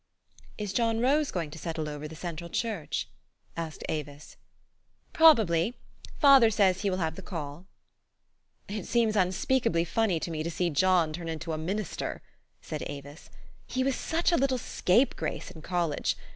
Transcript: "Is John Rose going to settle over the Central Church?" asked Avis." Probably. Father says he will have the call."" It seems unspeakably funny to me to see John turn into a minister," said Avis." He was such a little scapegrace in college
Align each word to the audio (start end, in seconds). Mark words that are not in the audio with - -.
"Is 0.57 0.73
John 0.73 0.99
Rose 0.99 1.29
going 1.29 1.51
to 1.51 1.59
settle 1.59 1.87
over 1.87 2.07
the 2.07 2.15
Central 2.15 2.49
Church?" 2.49 3.07
asked 3.55 3.83
Avis." 3.87 4.35
Probably. 5.13 5.75
Father 6.17 6.49
says 6.49 6.81
he 6.81 6.89
will 6.89 6.97
have 6.97 7.13
the 7.13 7.21
call."" 7.21 7.67
It 8.67 8.87
seems 8.87 9.15
unspeakably 9.15 9.85
funny 9.85 10.19
to 10.19 10.31
me 10.31 10.41
to 10.41 10.49
see 10.49 10.71
John 10.71 11.13
turn 11.13 11.29
into 11.29 11.53
a 11.53 11.57
minister," 11.59 12.23
said 12.63 12.81
Avis." 12.87 13.29
He 13.67 13.83
was 13.83 13.95
such 13.95 14.31
a 14.31 14.37
little 14.37 14.57
scapegrace 14.57 15.51
in 15.51 15.61
college 15.61 16.17